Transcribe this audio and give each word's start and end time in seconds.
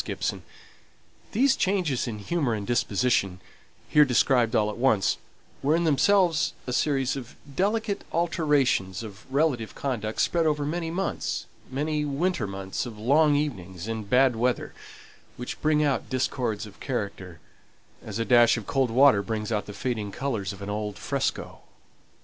These 1.31 1.55
changes 1.55 2.07
in 2.07 2.17
humour 2.17 2.55
and 2.55 2.65
disposition, 2.65 3.39
here 3.87 4.03
described 4.03 4.55
all 4.55 4.71
at 4.71 4.77
once, 4.77 5.17
were 5.61 5.75
in 5.75 5.83
themselves 5.83 6.53
a 6.65 6.73
series 6.73 7.15
of 7.15 7.35
delicate 7.55 8.03
alterations 8.11 9.03
of 9.03 9.31
relative 9.31 9.75
conduct 9.75 10.19
spread 10.19 10.47
over 10.47 10.65
many 10.65 10.89
months 10.89 11.45
many 11.69 12.03
winter 12.03 12.47
months 12.47 12.87
of 12.87 12.97
long 12.97 13.35
evenings 13.35 13.87
and 13.87 14.09
bad 14.09 14.35
weather, 14.35 14.73
which 15.37 15.61
bring 15.61 15.83
out 15.83 16.09
discords 16.09 16.65
of 16.65 16.79
character, 16.79 17.39
as 18.03 18.17
a 18.17 18.25
dash 18.25 18.57
of 18.57 18.65
cold 18.65 18.89
water 18.89 19.21
brings 19.21 19.51
out 19.51 19.67
the 19.67 19.71
fading 19.71 20.11
colours 20.11 20.51
of 20.51 20.63
an 20.63 20.69
old 20.71 20.97
fresco. 20.97 21.59